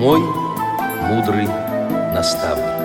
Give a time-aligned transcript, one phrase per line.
[0.00, 0.18] Мой
[1.10, 1.46] мудрый
[2.14, 2.79] наставник.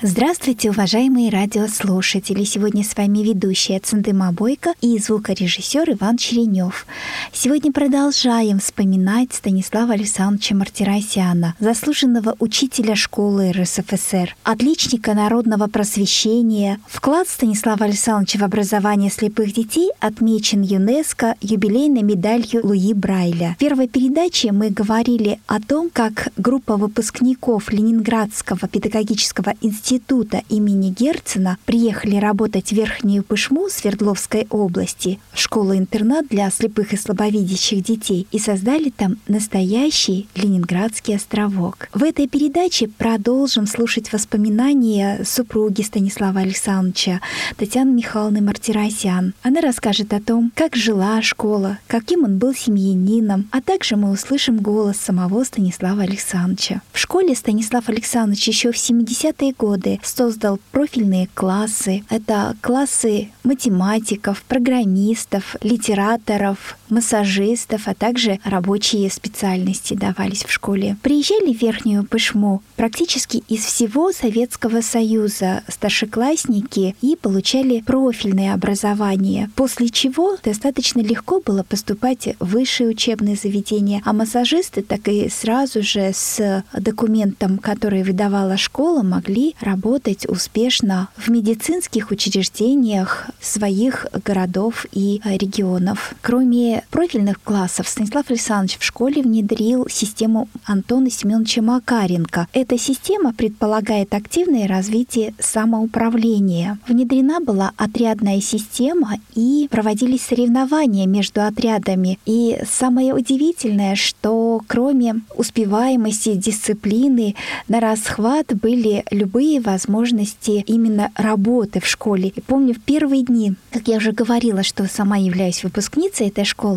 [0.00, 2.44] Здравствуйте, уважаемые радиослушатели!
[2.44, 6.86] Сегодня с вами ведущая Центыма Бойко и звукорежиссер Иван Черенев.
[7.32, 16.78] Сегодня продолжаем вспоминать Станислава Александровича Мартиросяна, заслуженного учителя школы РСФСР, отличника народного просвещения.
[16.86, 23.56] Вклад Станислава Александровича в образование слепых детей отмечен ЮНЕСКо юбилейной медалью Луи Брайля.
[23.56, 30.90] В первой передаче мы говорили о том, как группа выпускников Ленинградского педагогического института института имени
[30.90, 38.38] Герцена приехали работать в Верхнюю Пышму Свердловской области, школу-интернат для слепых и слабовидящих детей, и
[38.38, 41.88] создали там настоящий Ленинградский островок.
[41.94, 47.22] В этой передаче продолжим слушать воспоминания супруги Станислава Александровича,
[47.56, 49.32] Татьяны Михайловны Мартиросян.
[49.42, 54.58] Она расскажет о том, как жила школа, каким он был семьянином, а также мы услышим
[54.58, 56.82] голос самого Станислава Александровича.
[56.92, 62.04] В школе Станислав Александрович еще в 70-е годы годы создал профильные классы.
[62.10, 70.96] Это классы математиков, программистов, литераторов, массажистов, а также рабочие специальности давались в школе.
[71.02, 79.88] Приезжали в Верхнюю Пышму практически из всего Советского Союза старшеклассники и получали профильное образование, после
[79.88, 86.12] чего достаточно легко было поступать в высшие учебные заведения, а массажисты так и сразу же
[86.14, 96.14] с документом, который выдавала школа, могли работать успешно в медицинских учреждениях своих городов и регионов.
[96.22, 102.48] Кроме профильных классов, Станислав Александрович в школе внедрил систему Антона Семеновича Макаренко.
[102.52, 106.78] Эта система предполагает активное развитие самоуправления.
[106.86, 112.18] Внедрена была отрядная система и проводились соревнования между отрядами.
[112.26, 117.34] И самое удивительное, что кроме успеваемости, дисциплины,
[117.68, 122.32] на расхват были любые возможности именно работы в школе.
[122.34, 126.67] И помню, в первые дни, как я уже говорила, что сама являюсь выпускницей этой школы,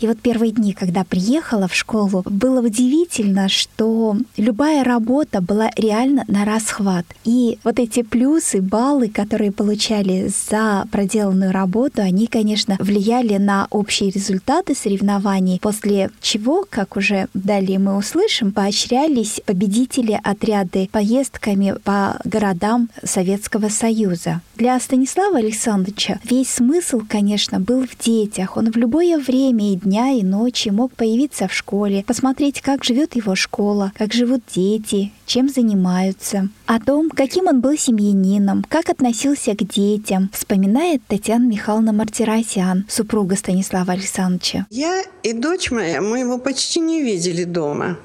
[0.00, 6.24] и вот первые дни, когда приехала в школу, было удивительно, что любая работа была реально
[6.28, 7.06] на расхват.
[7.24, 14.10] И вот эти плюсы, баллы, которые получали за проделанную работу, они, конечно, влияли на общие
[14.10, 22.88] результаты соревнований, после чего, как уже далее мы услышим, поощрялись победители отряды поездками по городам
[23.04, 24.40] Советского Союза.
[24.60, 28.58] Для Станислава Александровича весь смысл, конечно, был в детях.
[28.58, 33.16] Он в любое время и дня, и ночи мог появиться в школе, посмотреть, как живет
[33.16, 36.50] его школа, как живут дети, чем занимаются.
[36.66, 43.36] О том, каким он был семьянином, как относился к детям, вспоминает Татьяна Михайловна Мартиросян, супруга
[43.36, 44.66] Станислава Александровича.
[44.68, 47.96] Я и дочь моя, мы его почти не видели дома.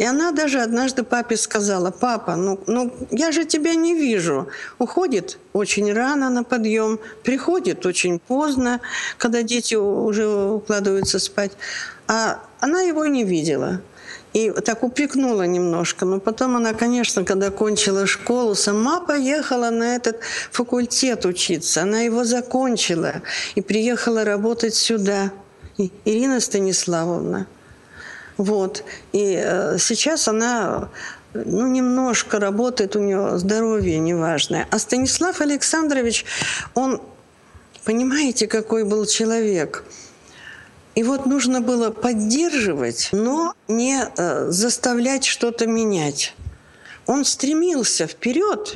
[0.00, 4.48] И она даже однажды папе сказала, папа, ну, ну я же тебя не вижу.
[4.78, 8.80] Уходит очень рано на подъем, приходит очень поздно,
[9.18, 11.52] когда дети уже укладываются спать.
[12.08, 13.82] А она его не видела.
[14.32, 16.06] И так упрекнула немножко.
[16.06, 21.82] Но потом она, конечно, когда кончила школу, сама поехала на этот факультет учиться.
[21.82, 23.20] Она его закончила
[23.54, 25.30] и приехала работать сюда.
[26.06, 27.46] Ирина Станиславовна.
[28.40, 28.84] Вот.
[29.12, 30.88] И э, сейчас она
[31.34, 34.66] ну, немножко работает, у нее здоровье неважное.
[34.70, 36.24] А Станислав Александрович,
[36.72, 37.02] он,
[37.84, 39.84] понимаете, какой был человек?
[40.94, 46.34] И вот нужно было поддерживать, но не э, заставлять что-то менять.
[47.04, 48.72] Он стремился вперед,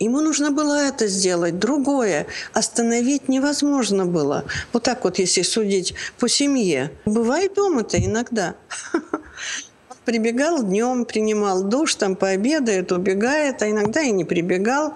[0.00, 2.26] Ему нужно было это сделать, другое.
[2.54, 4.44] Остановить невозможно было.
[4.72, 6.90] Вот так вот, если судить по семье.
[7.04, 8.54] Бывает дома-то иногда.
[10.06, 14.94] Прибегал днем, принимал душ, там пообедает, убегает, а иногда и не прибегал.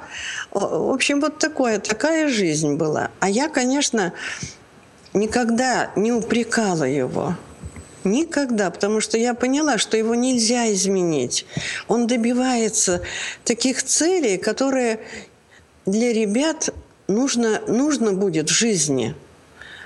[0.50, 3.10] В общем, вот такое, такая жизнь была.
[3.20, 4.14] А я, конечно,
[5.12, 7.36] никогда не упрекала его.
[8.04, 11.46] Никогда, потому что я поняла, что его нельзя изменить.
[11.88, 13.02] Он добивается
[13.44, 15.00] таких целей, которые
[15.86, 16.68] для ребят
[17.08, 19.14] нужно, нужно будет в жизни.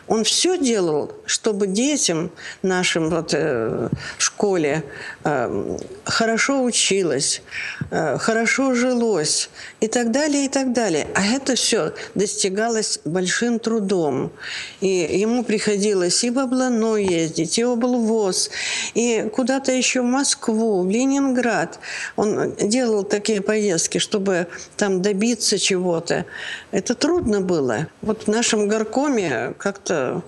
[0.09, 2.31] Он все делал, чтобы детям
[2.63, 4.83] нашим вот, э, школе
[5.25, 7.43] э, хорошо училось,
[7.91, 9.51] э, хорошо жилось
[9.81, 11.07] и так далее, и так далее.
[11.15, 14.33] А это все достигалось большим трудом.
[14.81, 18.51] И ему приходилось и в Облано ездить, и в облвоз,
[18.95, 21.79] и куда-то еще в Москву, в Ленинград.
[22.17, 24.47] Он делал такие поездки, чтобы
[24.77, 26.25] там добиться чего-то.
[26.71, 27.89] Это трудно было.
[28.03, 30.23] Вот в нашем горкоме как-то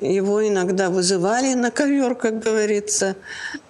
[0.00, 3.16] Его иногда вызывали на ковер, как говорится,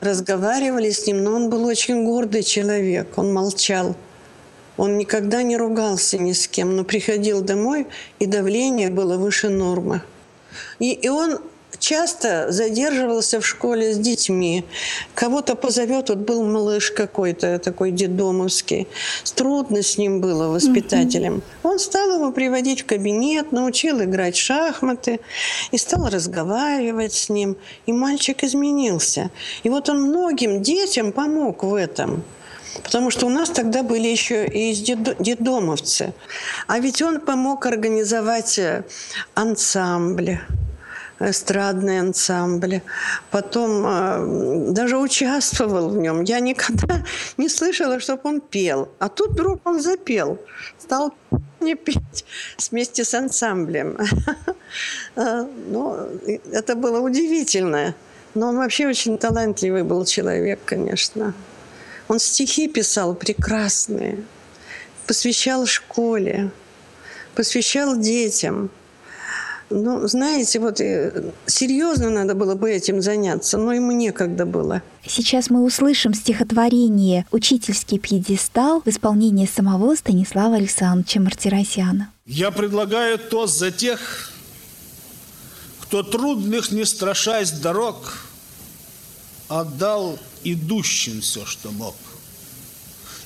[0.00, 3.96] разговаривали с ним, но он был очень гордый человек, он молчал.
[4.76, 7.86] Он никогда не ругался ни с кем, но приходил домой,
[8.18, 10.00] и давление было выше нормы.
[10.78, 11.40] И, и он
[11.80, 14.64] часто задерживался в школе с детьми.
[15.14, 18.86] Кого-то позовет, вот был малыш какой-то такой дедомовский.
[19.34, 21.42] Трудно с ним было воспитателем.
[21.62, 25.20] Он стал его приводить в кабинет, научил играть в шахматы
[25.72, 27.56] и стал разговаривать с ним.
[27.86, 29.30] И мальчик изменился.
[29.64, 32.22] И вот он многим детям помог в этом.
[32.84, 36.12] Потому что у нас тогда были еще и детдомовцы.
[36.66, 38.84] А ведь он помог организовать э,
[39.34, 40.40] ансамбли
[41.20, 42.82] эстрадные ансамбли.
[43.30, 46.22] Потом э, даже участвовал в нем.
[46.22, 47.04] Я никогда
[47.36, 48.88] не слышала, чтобы он пел.
[48.98, 50.38] А тут вдруг он запел.
[50.78, 51.14] Стал
[51.60, 52.24] не петь
[52.70, 53.98] вместе с ансамблем.
[55.16, 55.96] Э, ну,
[56.52, 57.96] это было удивительно.
[58.34, 61.34] Но он вообще очень талантливый был человек, конечно.
[62.06, 64.24] Он стихи писал прекрасные,
[65.08, 66.52] посвящал школе,
[67.34, 68.70] посвящал детям–
[69.70, 74.82] ну, знаете, вот э, серьезно надо было бы этим заняться, но ему некогда было.
[75.06, 82.10] Сейчас мы услышим стихотворение «Учительский пьедестал» в исполнении самого Станислава Александровича Мартиросяна.
[82.26, 84.32] Я предлагаю тост за тех,
[85.82, 88.24] кто трудных, не страшась дорог,
[89.48, 91.94] отдал идущим все, что мог.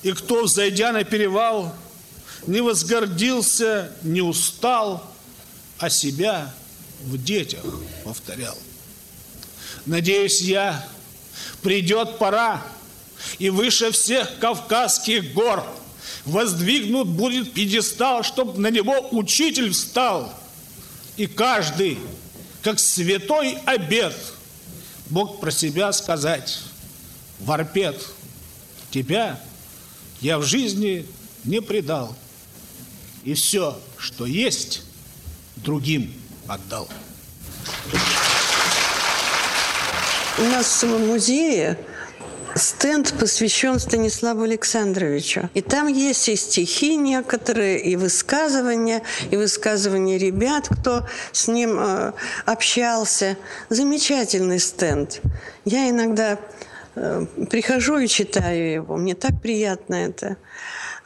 [0.02, 1.74] И кто, взойдя на перевал,
[2.46, 5.10] не возгордился, не устал–
[5.84, 6.50] а себя
[7.02, 7.62] в детях
[8.04, 8.56] повторял.
[9.84, 10.82] Надеюсь я,
[11.60, 12.62] придет пора,
[13.38, 15.62] и выше всех Кавказских гор
[16.24, 20.32] воздвигнут будет пьедестал, чтоб на него учитель встал.
[21.18, 21.98] И каждый,
[22.62, 24.16] как святой обед,
[25.10, 26.60] мог про себя сказать,
[27.40, 28.02] Варпет,
[28.90, 29.38] тебя
[30.22, 31.06] я в жизни
[31.44, 32.16] не предал.
[33.22, 34.83] И все, что есть,
[35.64, 36.12] другим
[36.46, 36.88] отдал.
[40.38, 41.78] У нас в музее
[42.54, 45.48] стенд посвящен Станиславу Александровичу.
[45.54, 52.12] И там есть и стихи некоторые, и высказывания, и высказывания ребят, кто с ним э,
[52.44, 53.36] общался.
[53.70, 55.20] Замечательный стенд.
[55.64, 56.38] Я иногда
[56.94, 58.96] э, прихожу и читаю его.
[58.96, 60.36] Мне так приятно это.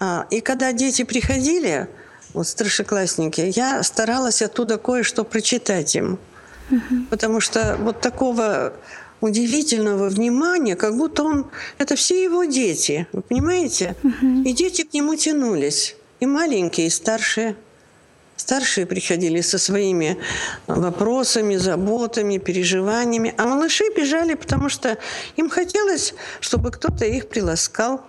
[0.01, 1.89] А, и когда дети приходили,
[2.35, 6.19] вот старшеклассники, я старалась оттуда кое-что прочитать им.
[6.71, 7.07] Угу.
[7.11, 8.75] Потому что вот такого
[9.21, 11.51] удивительного внимания, как будто он...
[11.79, 13.97] Это все его дети, вы понимаете?
[14.03, 14.43] Угу.
[14.45, 15.97] И дети к нему тянулись.
[16.21, 17.57] И маленькие, и старшие.
[18.37, 20.17] Старшие приходили со своими
[20.69, 23.35] вопросами, заботами, переживаниями.
[23.37, 24.97] А малыши бежали, потому что
[25.37, 28.05] им хотелось, чтобы кто-то их приласкал.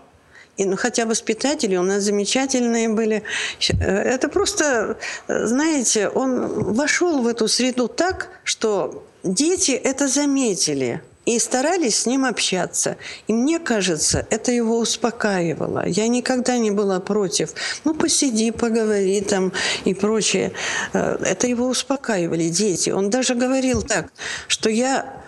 [0.60, 3.24] И, ну, хотя воспитатели у нас замечательные были.
[3.70, 4.98] Э, это просто,
[5.28, 12.26] знаете, он вошел в эту среду так, что дети это заметили и старались с ним
[12.26, 12.98] общаться.
[13.28, 15.88] И мне кажется, это его успокаивало.
[15.88, 17.54] Я никогда не была против.
[17.86, 19.54] Ну, посиди, поговори там
[19.86, 20.52] и прочее.
[20.92, 22.90] Э, это его успокаивали дети.
[22.90, 24.12] Он даже говорил так,
[24.50, 25.24] что я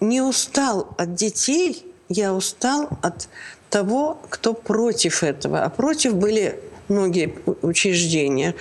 [0.00, 3.28] не устал от детей, я устал от
[3.74, 5.64] того, кто против этого.
[5.64, 8.54] А против были многие учреждения.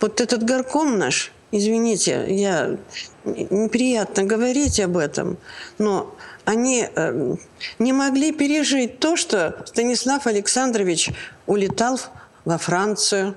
[0.00, 2.76] Вот этот горком наш, извините, я
[3.24, 5.36] неприятно говорить об этом,
[5.78, 7.36] но они э,
[7.78, 11.10] не могли пережить то, что Станислав Александрович
[11.46, 12.00] улетал
[12.44, 13.36] во Францию,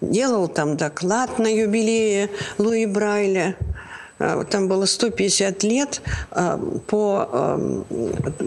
[0.00, 3.56] делал там доклад на юбилее Луи Брайля–
[4.50, 7.84] там было 150 лет а, по, а,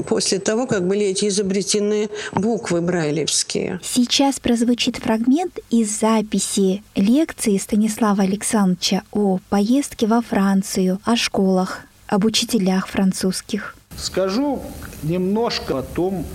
[0.08, 3.80] после того, как были эти изобретены буквы брайлевские.
[3.84, 12.26] Сейчас прозвучит фрагмент из записи лекции Станислава Александровича о поездке во Францию, о школах, об
[12.26, 13.76] учителях французских.
[13.98, 14.62] Скажу
[15.04, 16.26] немножко о том,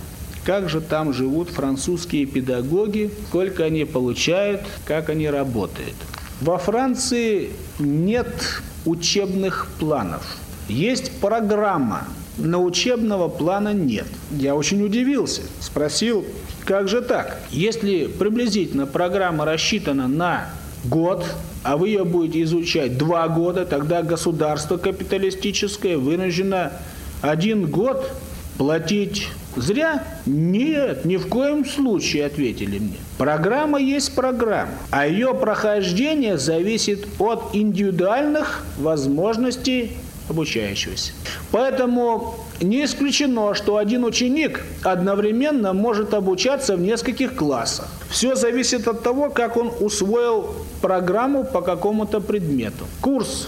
[0.45, 5.95] как же там живут французские педагоги, сколько они получают, как они работают.
[6.41, 8.27] Во Франции нет
[8.83, 10.37] учебных планов.
[10.67, 12.07] Есть программа,
[12.37, 14.07] но учебного плана нет.
[14.31, 15.43] Я очень удивился.
[15.59, 16.25] Спросил,
[16.65, 17.39] как же так?
[17.51, 20.49] Если приблизительно программа рассчитана на
[20.83, 21.23] год,
[21.63, 26.71] а вы ее будете изучать два года, тогда государство капиталистическое вынуждено
[27.21, 28.11] один год
[28.61, 30.03] платить зря?
[30.27, 32.97] Нет, ни в коем случае, ответили мне.
[33.17, 39.93] Программа есть программа, а ее прохождение зависит от индивидуальных возможностей
[40.29, 41.13] обучающегося.
[41.49, 47.89] Поэтому не исключено, что один ученик одновременно может обучаться в нескольких классах.
[48.11, 50.53] Все зависит от того, как он усвоил
[50.83, 52.85] программу по какому-то предмету.
[53.01, 53.47] Курс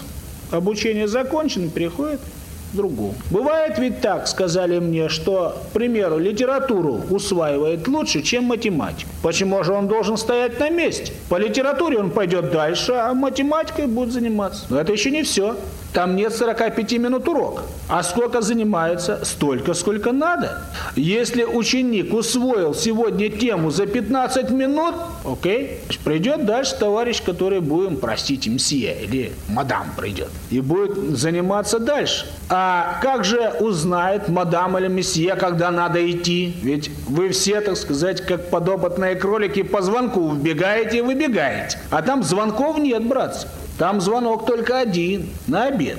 [0.50, 2.20] обучения закончен, переходит
[2.74, 3.14] к другому.
[3.30, 9.10] Бывает ведь так, сказали мне, что, к примеру, литературу усваивает лучше, чем математику.
[9.22, 11.12] Почему же он должен стоять на месте?
[11.28, 14.66] По литературе он пойдет дальше, а математикой будет заниматься.
[14.68, 15.56] Но это еще не все.
[15.94, 17.62] Там нет 45 минут урока.
[17.88, 19.24] А сколько занимается?
[19.24, 20.60] Столько, сколько надо.
[20.96, 28.50] Если ученик усвоил сегодня тему за 15 минут, окей, придет дальше товарищ, который будем, простите,
[28.50, 30.30] мсье или мадам придет.
[30.50, 32.26] И будет заниматься дальше.
[32.48, 36.56] А как же узнает мадам или месье, когда надо идти?
[36.62, 41.78] Ведь вы все, так сказать, как подопытные кролики, по звонку вбегаете и выбегаете.
[41.90, 43.46] А там звонков нет, братцы.
[43.78, 45.98] Там звонок только один, на обед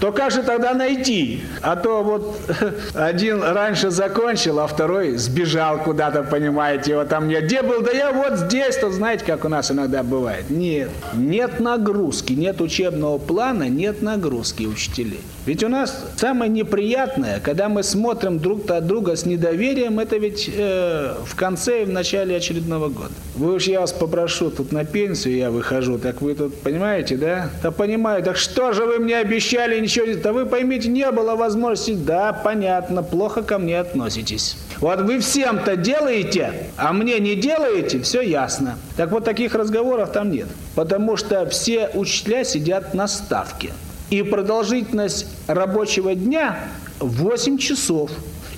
[0.00, 1.42] то как же тогда найти?
[1.62, 2.38] А то вот
[2.94, 7.44] один раньше закончил, а второй сбежал куда-то, понимаете, его там нет.
[7.44, 7.80] Где был?
[7.80, 10.50] Да я вот здесь, то знаете, как у нас иногда бывает.
[10.50, 15.20] Нет, нет нагрузки, нет учебного плана, нет нагрузки учителей.
[15.46, 20.50] Ведь у нас самое неприятное, когда мы смотрим друг от друга с недоверием, это ведь
[20.52, 23.12] э, в конце и в начале очередного года.
[23.36, 27.50] Вы уж я вас попрошу, тут на пенсию я выхожу, так вы тут понимаете, да?
[27.62, 31.94] Да понимаю, так что же вы мне обещали ничего, да вы поймите, не было возможности,
[31.94, 34.56] да, понятно, плохо ко мне относитесь.
[34.80, 38.78] Вот вы всем-то делаете, а мне не делаете, все ясно.
[38.96, 43.70] Так вот таких разговоров там нет, потому что все учителя сидят на ставке.
[44.10, 46.58] И продолжительность рабочего дня
[46.98, 48.10] 8 часов.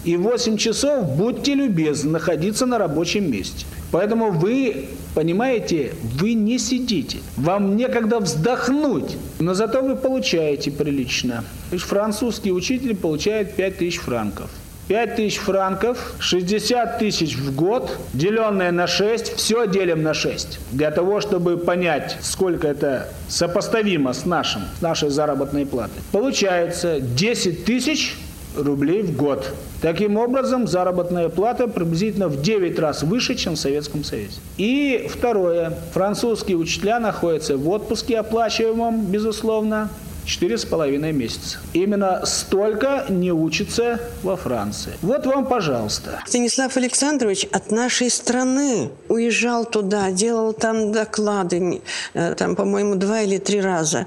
[0.04, 3.66] И 8 часов, будьте любезны, находиться на рабочем месте.
[3.90, 7.18] Поэтому вы, понимаете, вы не сидите.
[7.36, 9.16] Вам некогда вздохнуть.
[9.38, 11.44] Но зато вы получаете прилично.
[11.70, 14.50] Французский учитель получает 5000 франков.
[14.88, 20.58] 5 тысяч франков, 60 тысяч в год, деленное на 6, все делим на 6.
[20.72, 26.02] Для того, чтобы понять, сколько это сопоставимо с, нашим, с нашей заработной платой.
[26.10, 28.16] Получается 10 тысяч
[28.58, 29.50] рублей в год.
[29.80, 34.40] Таким образом, заработная плата приблизительно в 9 раз выше, чем в Советском Союзе.
[34.56, 35.72] И второе.
[35.92, 39.90] Французские учителя находятся в отпуске оплачиваемом, безусловно,
[40.28, 41.56] Четыре с половиной месяца.
[41.72, 44.92] Именно столько не учится во Франции.
[45.00, 46.22] Вот вам, пожалуйста.
[46.26, 51.80] Станислав Александрович от нашей страны уезжал туда, делал там доклады,
[52.12, 54.06] э, там, по-моему, два или три раза.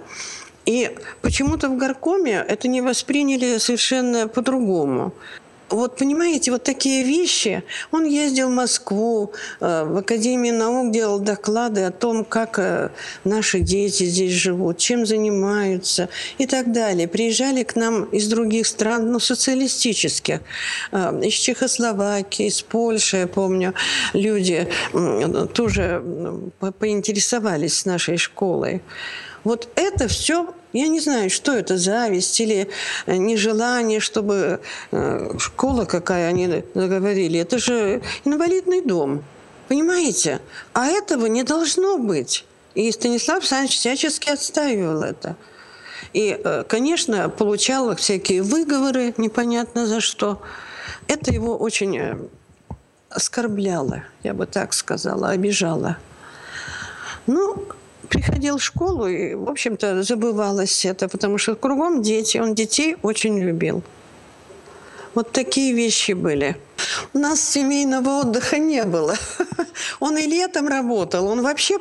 [0.65, 5.13] И почему-то в горкоме это не восприняли совершенно по-другому
[5.71, 7.63] вот понимаете, вот такие вещи.
[7.91, 12.89] Он ездил в Москву, э, в Академии наук делал доклады о том, как э,
[13.23, 17.07] наши дети здесь живут, чем занимаются и так далее.
[17.07, 20.41] Приезжали к нам из других стран, ну, социалистических,
[20.91, 23.73] э, из Чехословакии, из Польши, я помню,
[24.13, 24.67] люди
[25.53, 26.03] тоже
[26.79, 28.81] поинтересовались нашей школой.
[29.43, 32.69] Вот это все я не знаю, что это, зависть или
[33.05, 37.39] э, нежелание, чтобы э, школа какая они заговорили.
[37.39, 39.23] Это же инвалидный дом,
[39.67, 40.39] понимаете?
[40.73, 42.45] А этого не должно быть.
[42.73, 45.35] И Станислав Александрович всячески отстаивал это.
[46.13, 50.41] И, э, конечно, получал всякие выговоры, непонятно за что.
[51.07, 52.29] Это его очень
[53.09, 55.97] оскорбляло, я бы так сказала, обижало.
[57.27, 57.67] Ну,
[58.11, 63.39] приходил в школу, и, в общем-то, забывалось это, потому что кругом дети, он детей очень
[63.39, 63.83] любил.
[65.15, 66.55] Вот такие вещи были.
[67.13, 69.15] У нас семейного отдыха не было.
[69.99, 71.77] Он и летом работал, он вообще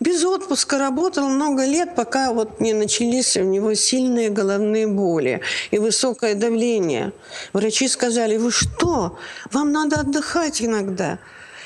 [0.00, 5.78] без отпуска работал много лет, пока вот не начались у него сильные головные боли и
[5.78, 7.12] высокое давление.
[7.52, 9.18] Врачи сказали, вы что,
[9.52, 11.18] вам надо отдыхать иногда.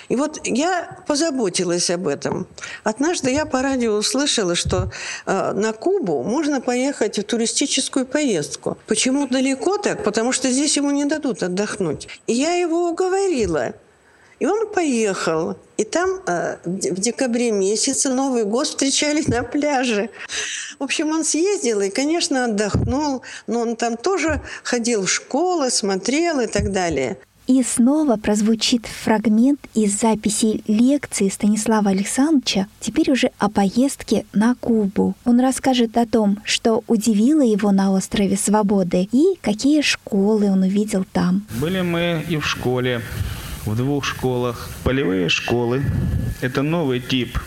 [0.09, 2.47] И вот я позаботилась об этом.
[2.83, 4.91] Однажды я по радио услышала, что
[5.27, 8.77] э, на Кубу можно поехать в туристическую поездку.
[8.87, 10.05] Почему далеко так?
[10.05, 12.09] Потому что здесь ему не дадут отдохнуть.
[12.27, 13.75] И я его уговорила.
[14.41, 15.57] И он поехал.
[15.77, 20.11] И там э, в декабре месяце Новый год встречали на пляже.
[20.79, 23.23] В общем, он съездил и, конечно, отдохнул.
[23.47, 27.17] Но он там тоже ходил в школы, смотрел и так далее.
[27.47, 35.15] И снова прозвучит фрагмент из записи лекции Станислава Александровича, теперь уже о поездке на Кубу.
[35.27, 41.05] Он расскажет о том, что удивило его на острове Свободы и какие школы он увидел
[41.13, 41.45] там.
[41.61, 43.03] Были мы и в школе,
[43.67, 44.71] в двух школах.
[44.83, 45.83] Полевые школы–
[46.41, 47.39] это новый тип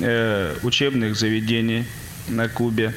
[0.00, 1.84] э, учебных заведений
[2.28, 2.92] на Кубе.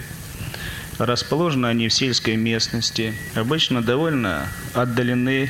[0.98, 5.50] Расположены они в сельской местности, обычно довольно отдалены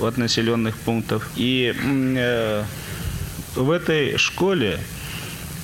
[0.00, 1.28] от населенных пунктов.
[1.36, 2.64] И э,
[3.54, 4.78] в этой школе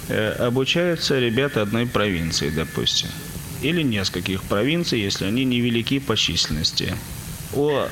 [0.09, 3.09] э, обучаются ребята одной провинции, допустим,
[3.63, 6.95] или нескольких провинций, если они невелики по численности.
[7.55, 7.89] О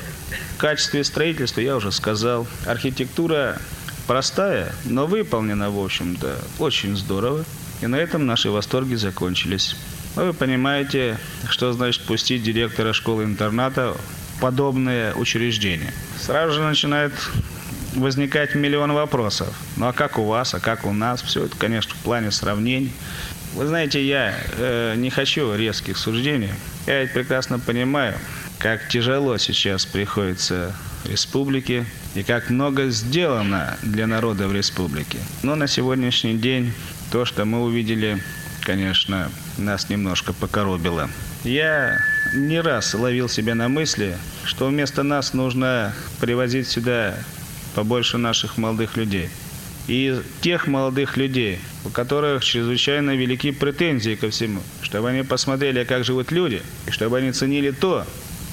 [0.57, 2.47] качестве строительства я уже сказал.
[2.65, 3.59] Архитектура
[4.07, 7.45] простая, но выполнена, в общем-то, очень здорово.
[7.81, 9.75] И на этом наши восторги закончились.
[10.15, 11.17] вы понимаете,
[11.49, 13.95] что значит пустить директора школы-интерната
[14.41, 15.93] подобные учреждения.
[16.19, 17.13] Сразу же начинает
[17.95, 19.53] возникать миллион вопросов.
[19.77, 21.21] Ну а как у вас, а как у нас?
[21.21, 22.91] Все это, конечно, в плане сравнений.
[23.53, 26.51] Вы знаете, я э, не хочу резких суждений.
[26.87, 28.15] Я ведь прекрасно понимаю,
[28.57, 30.73] как тяжело сейчас приходится
[31.05, 35.19] республике и как много сделано для народа в республике.
[35.43, 36.73] Но на сегодняшний день
[37.11, 38.19] то, что мы увидели,
[38.61, 41.09] конечно, нас немножко покоробило.
[41.43, 41.99] Я
[42.35, 47.15] не раз ловил себя на мысли, что вместо нас нужно привозить сюда
[47.73, 49.29] побольше наших молодых людей.
[49.87, 56.05] И тех молодых людей, у которых чрезвычайно велики претензии ко всему, чтобы они посмотрели, как
[56.05, 58.05] живут люди, и чтобы они ценили то,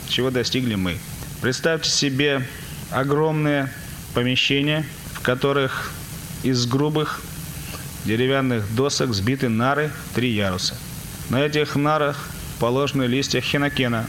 [0.08, 0.96] чего достигли мы.
[1.42, 2.48] Представьте себе
[2.90, 3.70] огромные
[4.14, 5.92] помещения, в которых
[6.42, 7.20] из грубых
[8.06, 10.74] деревянных досок сбиты нары три яруса.
[11.28, 14.06] На этих нарах положены листья хинокена,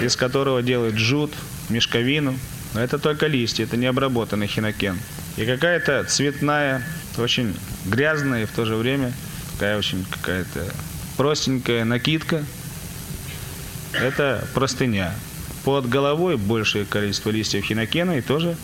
[0.00, 1.32] из которого делают жут,
[1.68, 2.38] мешковину.
[2.74, 4.98] Но это только листья, это не обработанный хинокен.
[5.36, 6.82] И какая-то цветная,
[7.18, 7.54] очень
[7.86, 9.12] грязная и в то же время
[9.52, 10.72] такая очень какая-то
[11.16, 12.44] простенькая накидка.
[13.92, 15.12] Это простыня.
[15.64, 18.56] Под головой большее количество листьев хинокена и тоже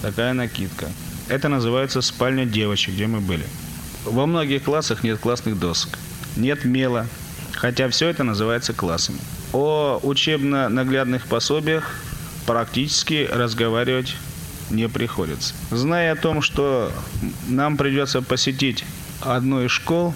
[0.00, 0.88] такая накидка.
[1.28, 3.44] Это называется спальня девочек, где мы были.
[4.04, 5.98] Во многих классах нет классных досок,
[6.36, 7.06] нет мела,
[7.62, 9.20] хотя все это называется классами.
[9.52, 11.94] О учебно-наглядных пособиях
[12.44, 14.16] практически разговаривать
[14.68, 15.54] не приходится.
[15.70, 16.90] Зная о том, что
[17.46, 18.84] нам придется посетить
[19.20, 20.12] одну из школ,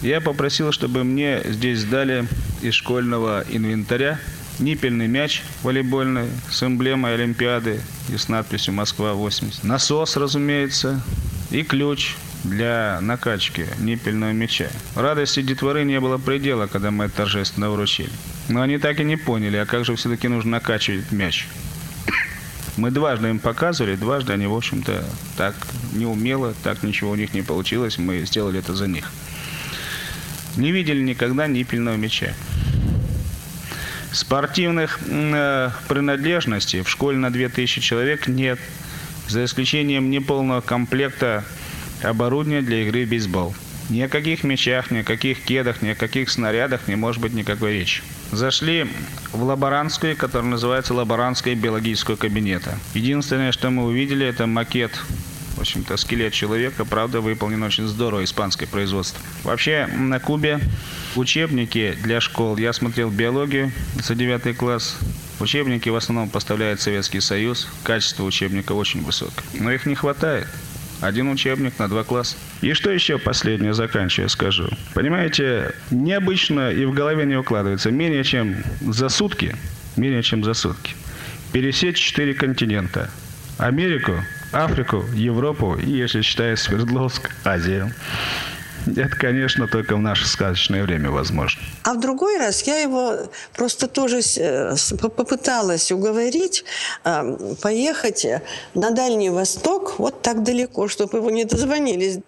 [0.00, 2.26] я попросил, чтобы мне здесь дали
[2.62, 4.18] из школьного инвентаря
[4.58, 7.80] ниппельный мяч волейбольный с эмблемой Олимпиады
[8.12, 11.00] и с надписью «Москва-80», насос, разумеется,
[11.52, 14.68] и ключ для накачки ниппельного мяча.
[14.94, 18.10] Радости детворы не было предела, когда мы это торжественно вручили.
[18.48, 21.46] Но они так и не поняли, а как же все-таки нужно накачивать мяч.
[22.76, 25.04] Мы дважды им показывали, дважды они, в общем-то,
[25.36, 25.54] так
[25.92, 29.10] неумело, так ничего у них не получилось, мы сделали это за них.
[30.56, 32.32] Не видели никогда ниппельного мяча.
[34.10, 38.58] Спортивных э, принадлежностей в школе на 2000 человек нет,
[39.28, 41.44] за исключением неполного комплекта
[42.02, 43.54] оборудования для игры в бейсбол.
[43.90, 47.34] Ни о каких мячах, ни о каких кедах, ни о каких снарядах не может быть
[47.34, 48.02] никакой речи.
[48.30, 48.86] Зашли
[49.32, 52.78] в лаборантскую, которая называется лаборантская биологического кабинета.
[52.94, 54.92] Единственное, что мы увидели, это макет
[55.56, 59.20] в общем-то, скелет человека, правда, выполнен очень здорово, испанское производство.
[59.44, 60.60] Вообще, на Кубе
[61.14, 64.96] учебники для школ, я смотрел биологию за 9 класс,
[65.40, 70.48] учебники в основном поставляет Советский Союз, качество учебника очень высокое, но их не хватает.
[71.02, 72.36] Один учебник на два класса.
[72.60, 74.68] И что еще последнее заканчивая скажу.
[74.94, 77.90] Понимаете, необычно и в голове не укладывается.
[77.90, 79.56] Менее чем за сутки,
[79.96, 80.94] менее чем за сутки,
[81.52, 83.10] пересечь четыре континента.
[83.58, 84.12] Америку,
[84.52, 87.92] Африку, Европу и, если считая Свердловск, Азию.
[88.86, 91.62] Это, конечно, только в наше сказочное время возможно.
[91.84, 93.14] А в другой раз я его
[93.54, 96.64] просто тоже э, попыталась уговорить
[97.04, 98.26] э, поехать
[98.74, 102.18] на Дальний Восток, вот так далеко, чтобы его не дозвонились.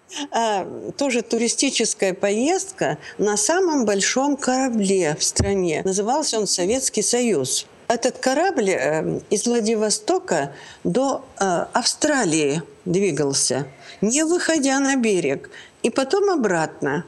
[0.97, 5.81] Тоже туристическая поездка на самом большом корабле в стране.
[5.83, 7.65] Назывался он «Советский Союз».
[7.87, 13.67] Этот корабль э, из Владивостока до Австралии двигался,
[14.01, 15.49] не выходя на берег.
[15.85, 17.05] И потом обратно.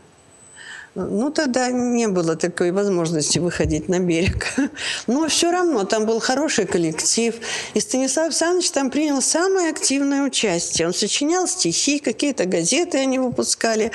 [0.93, 4.53] Ну, тогда не было такой возможности выходить на берег.
[5.07, 7.33] Но все равно там был хороший коллектив.
[7.73, 10.87] И Станислав Александрович там принял самое активное участие.
[10.87, 13.91] Он сочинял стихи, какие-то газеты они выпускали,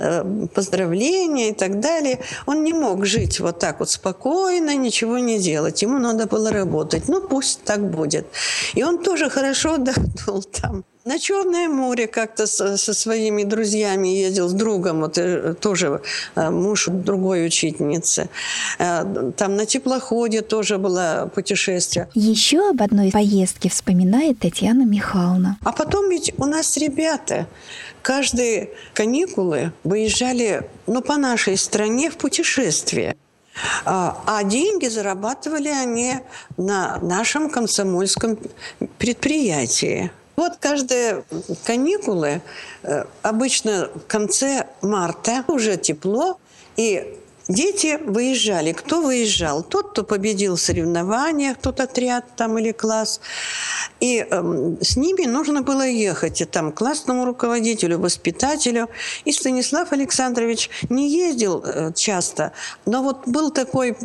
[0.00, 2.18] э, поздравления и так далее.
[2.46, 5.82] Он не мог жить вот так вот спокойно, ничего не делать.
[5.82, 7.08] Ему надо было работать.
[7.08, 8.26] Ну, пусть так будет.
[8.74, 10.84] И он тоже хорошо отдохнул там.
[11.06, 16.00] На Черное море как-то со, со своими друзьями ездил, с другом, вот э, тоже
[16.34, 18.28] э, муж другой учительницы.
[18.80, 19.04] Э,
[19.36, 22.08] там на теплоходе тоже было путешествие.
[22.14, 25.58] Еще об одной поездке вспоминает Татьяна Михайловна.
[25.62, 27.46] А потом ведь у нас ребята
[28.02, 33.14] каждые каникулы выезжали ну, по нашей стране в путешествие.
[33.84, 36.14] А, а деньги зарабатывали они
[36.56, 38.36] на нашем комсомольском
[38.98, 40.10] предприятии.
[40.36, 41.24] Вот каждые
[41.64, 42.42] каникулы,
[42.82, 46.38] э, обычно в конце марта, уже тепло,
[46.76, 47.18] и
[47.48, 48.72] Дети выезжали.
[48.72, 49.62] Кто выезжал?
[49.62, 53.20] Тот, кто победил в соревнованиях, тот отряд там или класс.
[54.00, 58.88] И э, с ними нужно было ехать и там классному руководителю, воспитателю.
[59.24, 62.52] И Станислав Александрович не ездил э, часто,
[62.84, 63.96] но вот был такой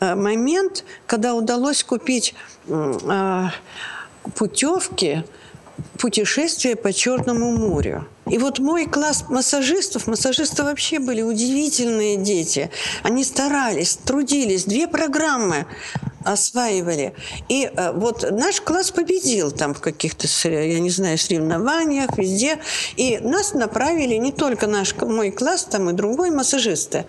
[0.00, 2.34] э, момент, когда удалось купить
[2.68, 3.48] э,
[4.34, 5.24] путевки
[5.98, 8.06] путешествие по Черному морю.
[8.28, 12.70] И вот мой класс массажистов, массажисты вообще были удивительные дети.
[13.02, 15.66] Они старались, трудились, две программы
[16.24, 17.14] осваивали.
[17.48, 22.58] И э, вот наш класс победил там в каких-то, я не знаю, соревнованиях, везде.
[22.96, 27.06] И нас направили не только наш, мой класс, там и другой массажисты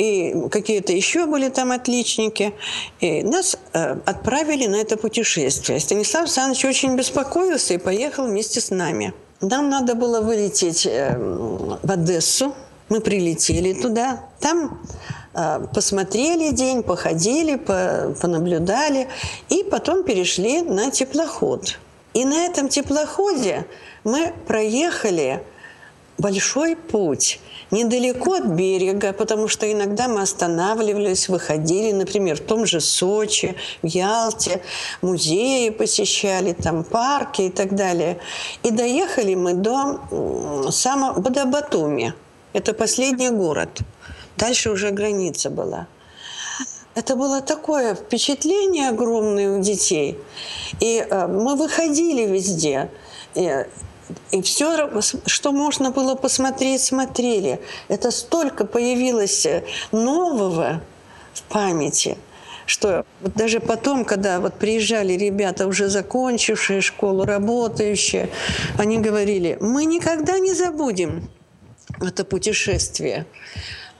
[0.00, 2.54] и какие-то еще были там отличники.
[3.00, 5.78] И нас э, отправили на это путешествие.
[5.78, 9.12] Станислав Александрович очень беспокоился и поехал вместе с нами.
[9.42, 12.54] Нам надо было вылететь э, в Одессу.
[12.88, 14.24] Мы прилетели туда.
[14.40, 19.08] Там э, посмотрели день, походили, по, понаблюдали.
[19.48, 21.78] И потом перешли на теплоход.
[22.14, 23.66] И на этом теплоходе
[24.04, 25.42] мы проехали
[26.18, 27.40] большой путь
[27.70, 33.86] недалеко от берега, потому что иногда мы останавливались, выходили, например, в том же Сочи, в
[33.86, 34.60] Ялте,
[35.02, 38.18] музеи посещали, там парки и так далее.
[38.62, 40.00] И доехали мы до
[40.70, 42.12] самого до Батуми.
[42.52, 43.80] Это последний город.
[44.40, 45.86] Дальше уже граница была.
[46.94, 50.18] Это было такое впечатление огромное у детей.
[50.80, 52.90] И э, мы выходили везде.
[53.34, 54.90] И все,
[55.26, 57.60] что можно было посмотреть, смотрели.
[57.88, 60.80] Это столько появилось э, нового
[61.34, 62.16] в памяти,
[62.66, 68.30] что вот даже потом, когда вот приезжали ребята, уже закончившие школу, работающие,
[68.78, 71.28] они говорили, мы никогда не забудем
[72.00, 73.26] это путешествие.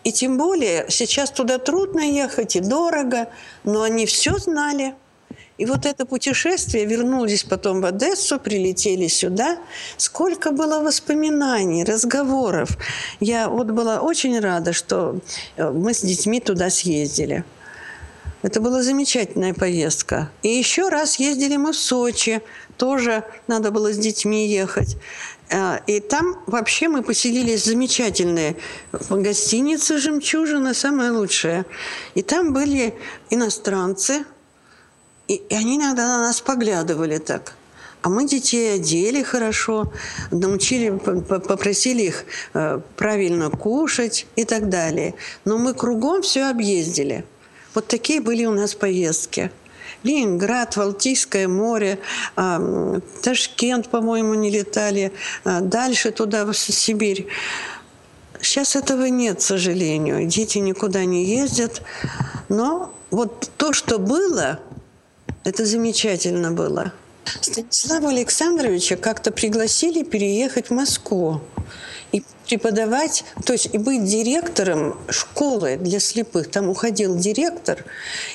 [0.04, 3.28] И тем более сейчас туда трудно ехать и дорого,
[3.64, 4.94] но они все знали–
[5.60, 9.58] и вот это путешествие, вернулись потом в Одессу, прилетели сюда.
[9.98, 12.78] Сколько было воспоминаний, разговоров.
[13.20, 15.20] Я вот была очень рада, что
[15.58, 17.44] э, мы с детьми туда съездили.
[18.40, 20.30] Это была замечательная поездка.
[20.42, 22.40] И еще раз ездили мы в Сочи.
[22.78, 24.96] Тоже надо было с детьми ехать.
[25.50, 28.56] Э, и там вообще мы поселились замечательные
[29.10, 31.66] гостиницы «Жемчужина», самая лучшая.
[32.14, 32.94] И там были
[33.30, 34.24] иностранцы–
[35.30, 37.54] и, и они иногда на нас поглядывали так.
[38.02, 39.92] А мы детей одели хорошо,
[40.32, 45.14] научили, попросили их э, правильно кушать и так далее.
[45.44, 47.24] Но мы кругом все объездили.
[47.74, 49.52] Вот такие были у нас поездки.
[50.02, 51.98] Ленинград, Балтийское море,
[52.36, 55.12] э, Ташкент, по-моему, не летали,
[55.44, 57.26] э, дальше туда, в Сибирь.
[58.40, 60.26] Сейчас этого нет, к сожалению.
[60.26, 61.82] Дети никуда не ездят.
[62.48, 64.60] Но вот то, что было,
[65.44, 66.92] это замечательно было.
[67.40, 71.42] Станислава Александровича как-то пригласили переехать в Москву
[72.50, 76.50] преподавать, то есть и быть директором школы для слепых.
[76.50, 77.84] Там уходил директор,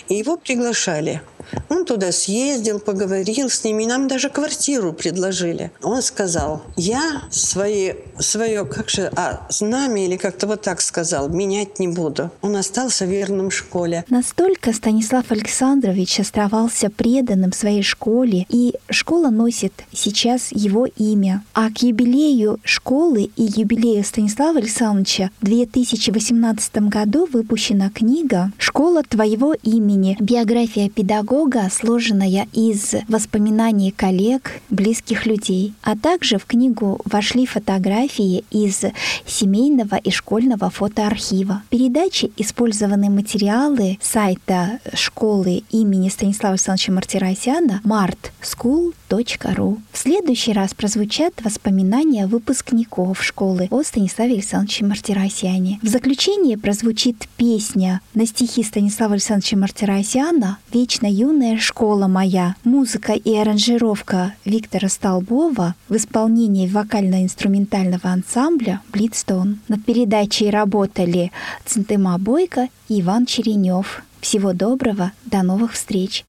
[0.07, 1.21] и его приглашали–
[1.69, 5.71] он туда съездил, поговорил с ними, нам даже квартиру предложили.
[5.81, 11.79] Он сказал, я свои, свое, как же, а, знамя или как-то вот так сказал, менять
[11.79, 12.31] не буду.
[12.41, 14.05] Он остался верным школе.
[14.09, 21.43] Настолько Станислав Александрович оставался преданным своей школе, и школа носит сейчас его имя.
[21.53, 29.53] А к юбилею школы и юбилею Станислава Александровича в 2018 году выпущена книга «Школа твоего
[29.53, 30.15] имени.
[30.19, 35.73] Биография педагога, сложенная из воспоминаний коллег, близких людей».
[35.81, 38.81] А также в книгу вошли фотографии из
[39.25, 41.63] семейного и школьного фотоархива.
[41.65, 49.81] В передаче использованы материалы сайта школы имени Станислава Александровича Мартиросяна «Март School ру.
[49.91, 55.79] В следующий раз прозвучат воспоминания выпускников школы о Станиславе Александровиче Мартиросяне.
[55.81, 62.55] В заключение прозвучит песня на стихи Станислава Александровича Мартиросяна «Вечно юная школа моя».
[62.63, 69.59] Музыка и аранжировка Виктора Столбова в исполнении вокально-инструментального ансамбля «Блитстон».
[69.67, 71.31] Над передачей работали
[71.65, 74.03] Центема Бойко и Иван Черенев.
[74.21, 76.25] Всего доброго, до новых встреч!